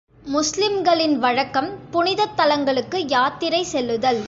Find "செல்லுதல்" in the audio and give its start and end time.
3.63-4.19